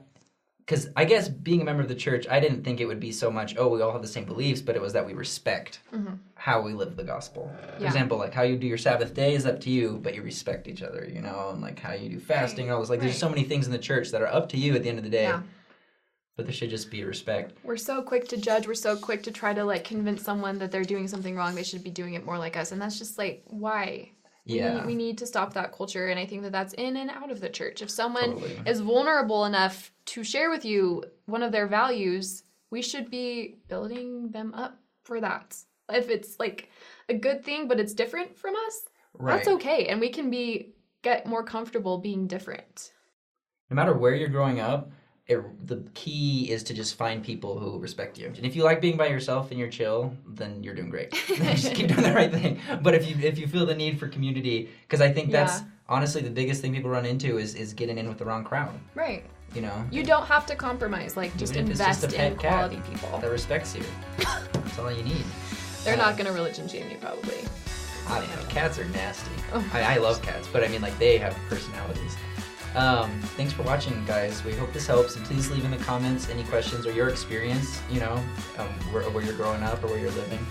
because 0.68 0.90
I 0.98 1.06
guess 1.06 1.30
being 1.30 1.62
a 1.62 1.64
member 1.64 1.82
of 1.82 1.88
the 1.88 1.96
church, 1.96 2.28
I 2.30 2.42
didn't 2.42 2.64
think 2.64 2.82
it 2.82 2.86
would 2.86 3.00
be 3.00 3.14
so 3.14 3.32
much, 3.32 3.56
oh, 3.58 3.70
we 3.70 3.82
all 3.82 3.94
have 3.94 4.02
the 4.02 4.08
same 4.08 4.26
beliefs, 4.26 4.62
but 4.62 4.76
it 4.76 4.82
was 4.82 4.92
that 4.94 5.06
we 5.06 5.14
respect 5.14 5.80
Mhm. 5.94 6.20
how 6.36 6.62
we 6.62 6.74
live 6.74 6.98
the 6.98 7.06
gospel. 7.06 7.50
For 7.78 7.82
Yeah. 7.84 7.88
example, 7.88 8.18
like 8.18 8.34
how 8.34 8.42
you 8.42 8.58
do 8.58 8.68
your 8.68 8.78
Sabbath 8.78 9.14
day 9.14 9.34
is 9.34 9.46
up 9.46 9.62
to 9.62 9.70
you, 9.70 9.98
but 10.04 10.14
you 10.14 10.22
respect 10.22 10.68
each 10.68 10.84
other, 10.84 11.10
you 11.10 11.22
know, 11.22 11.52
and 11.54 11.62
like 11.62 11.80
how 11.80 11.94
you 11.94 12.10
do 12.10 12.20
fasting 12.20 12.66
and 12.66 12.74
all 12.74 12.82
this. 12.82 12.90
Like 12.90 13.00
there's 13.00 13.18
so 13.18 13.30
many 13.30 13.44
things 13.44 13.66
in 13.66 13.72
the 13.72 13.80
church 13.80 14.12
that 14.12 14.22
are 14.22 14.28
up 14.28 14.50
to 14.50 14.58
you 14.58 14.76
at 14.76 14.84
the 14.84 14.90
end 14.90 14.98
of 14.98 15.06
the 15.06 15.10
day, 15.10 15.24
Yeah. 15.24 15.44
but 16.36 16.46
there 16.46 16.54
should 16.54 16.70
just 16.70 16.92
be 16.92 17.02
respect. 17.06 17.54
We're 17.64 17.78
so 17.78 18.02
quick 18.02 18.28
to 18.28 18.36
judge. 18.36 18.68
We're 18.68 18.74
so 18.74 18.98
quick 18.98 19.24
to 19.24 19.32
try 19.32 19.54
to 19.54 19.64
like 19.64 19.86
convince 19.86 20.22
someone 20.22 20.58
that 20.60 20.72
they're 20.74 20.84
doing 20.84 21.08
something 21.08 21.34
wrong. 21.38 21.56
They 21.56 21.64
should 21.64 21.82
be 21.84 21.92
doing 21.92 22.16
it 22.16 22.26
more 22.26 22.38
like 22.38 22.58
us. 22.58 22.74
And 22.74 22.82
that's 22.82 22.98
just 23.00 23.18
like, 23.18 23.42
why? 23.46 24.12
We 24.48 24.56
Yeah. 24.56 24.76
need, 24.76 24.86
we 24.86 24.96
need 24.96 25.18
to 25.20 25.26
stop 25.26 25.54
that 25.54 25.72
culture. 25.74 26.08
And 26.08 26.20
I 26.20 26.26
think 26.26 26.44
that 26.44 26.52
that's 26.52 26.74
in 26.74 26.98
and 26.98 27.10
out 27.10 27.32
of 27.32 27.42
the 27.42 27.50
church. 27.50 27.82
If 27.82 27.90
someone 27.90 28.32
Totally. 28.34 28.62
is 28.66 28.80
vulnerable 28.80 29.46
enough 29.46 29.92
to 30.06 30.24
share 30.24 30.50
with 30.50 30.64
you 30.66 31.04
one 31.26 31.44
of 31.44 31.52
their 31.52 31.68
values, 31.68 32.44
we 32.70 32.82
should 32.82 33.10
be 33.10 33.60
building 33.68 34.30
them 34.32 34.54
up 34.54 34.80
for 35.04 35.20
that. 35.22 35.58
If 35.90 36.10
it's 36.10 36.40
like 36.40 36.70
a 37.10 37.14
good 37.14 37.44
thing, 37.44 37.68
but 37.68 37.80
it's 37.80 37.94
different 37.94 38.38
from 38.38 38.56
us, 38.68 38.86
Right. 39.14 39.36
that's 39.38 39.48
okay. 39.56 39.88
And 39.88 40.00
we 40.00 40.10
can 40.10 40.30
be 40.30 40.74
get 41.02 41.26
more 41.26 41.44
comfortable 41.44 41.98
being 42.00 42.28
different. 42.28 42.92
no 43.70 43.76
matter 43.76 43.94
where 43.94 44.16
you're 44.16 44.30
growing 44.30 44.62
up, 44.62 44.92
it, 45.28 45.68
the 45.68 45.84
key 45.94 46.50
is 46.50 46.64
to 46.64 46.74
just 46.74 46.96
find 46.96 47.24
people 47.24 47.60
who 47.60 47.78
respect 47.80 48.18
you. 48.18 48.28
And 48.28 48.46
if 48.46 48.56
you 48.56 48.64
like 48.64 48.80
being 48.80 48.96
by 48.96 49.08
yourself 49.08 49.52
and 49.52 49.60
you're 49.60 49.70
chill, 49.70 50.14
then 50.26 50.64
you're 50.64 50.74
doing 50.74 50.90
great. 50.90 51.12
just 51.28 51.74
keep 51.76 51.88
doing 51.90 52.02
the 52.04 52.14
right 52.14 52.32
thing. 52.32 52.60
But 52.82 52.96
if 52.96 53.08
you 53.08 53.16
if 53.26 53.38
you 53.38 53.48
feel 53.48 53.66
the 53.66 53.76
need 53.76 54.00
for 54.00 54.08
community, 54.08 54.70
because 54.84 55.02
I 55.02 55.12
think 55.12 55.32
that's 55.32 55.60
Yeah. 55.60 55.66
honestly 55.90 56.22
the 56.22 56.30
biggest 56.30 56.62
thing 56.62 56.74
people 56.74 56.90
run 56.90 57.06
into 57.06 57.38
is 57.38 57.56
is 57.56 57.74
getting 57.74 57.98
in 57.98 58.08
with 58.08 58.18
the 58.18 58.26
wrong 58.26 58.44
crowd. 58.46 58.74
Right. 58.96 59.24
You 59.56 59.62
know, 59.62 59.86
You 59.92 60.04
don't 60.04 60.26
have 60.26 60.46
to 60.48 60.56
compromise. 60.56 61.18
Like 61.18 61.36
just 61.38 61.54
Even 61.54 61.66
if 61.66 61.72
it's 61.72 61.80
just 61.80 62.04
invest 62.04 62.20
a 62.20 62.26
in 62.28 62.36
quality 62.38 62.82
people. 62.90 63.18
that 63.20 63.30
respects 63.30 63.76
you. 63.76 63.84
That's 64.18 64.80
all 64.80 64.92
you 64.92 65.04
need. 65.04 65.24
They're 65.84 65.94
Uh, 65.96 65.98
not 65.98 66.18
gonna 66.18 66.32
religion 66.34 66.68
shame 66.68 66.90
you 66.90 66.98
probably. 66.98 67.38
I 68.10 68.20
don't 68.20 68.30
know. 68.36 68.44
Cats 68.48 68.80
are 68.80 68.86
nasty. 68.86 69.32
Oh. 69.54 69.66
I, 69.74 69.96
I 69.96 69.98
love 69.98 70.22
cats, 70.22 70.48
but 70.54 70.64
I 70.64 70.70
mean, 70.70 70.82
like, 70.82 70.98
they 70.98 71.18
have 71.18 71.36
personalities. 71.50 72.16
Um, 72.76 73.10
thanks 73.36 73.54
for 73.54 73.64
watching, 73.64 74.04
guys. 74.06 74.44
We 74.44 74.54
hope 74.54 74.72
this 74.74 74.88
helps, 74.88 75.16
and 75.16 75.26
please 75.26 75.50
leave 75.50 75.66
in 75.66 75.72
the 75.72 75.78
comments 75.78 76.30
any 76.30 76.44
questions 76.44 76.86
or 76.86 76.92
your 76.92 77.10
experience, 77.10 77.82
you 77.90 78.00
know, 78.00 78.24
um, 78.58 78.68
where, 78.92 79.04
where 79.10 79.24
you're 79.24 79.36
growing 79.36 79.64
up 79.64 79.84
or 79.84 79.88
where 79.88 80.00
you're 80.00 80.12
living. 80.12 80.46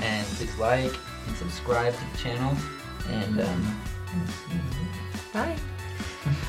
And 0.00 0.26
please 0.28 0.56
like 0.58 0.94
and 1.26 1.36
subscribe 1.36 1.94
to 1.94 2.00
the 2.12 2.18
channel. 2.18 2.56
And, 3.08 3.40
um, 3.40 3.82
Bye. 5.32 5.56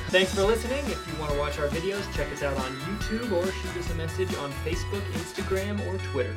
Thanks 0.09 0.35
for 0.35 0.43
listening. 0.43 0.85
If 0.85 1.07
you 1.07 1.19
want 1.19 1.31
to 1.31 1.39
watch 1.39 1.57
our 1.57 1.67
videos, 1.69 2.03
check 2.13 2.31
us 2.31 2.43
out 2.43 2.55
on 2.57 2.71
YouTube 2.81 3.31
or 3.31 3.51
shoot 3.51 3.77
us 3.77 3.89
a 3.89 3.95
message 3.95 4.33
on 4.35 4.51
Facebook, 4.63 5.01
Instagram, 5.13 5.79
or 5.87 5.97
Twitter. 6.11 6.35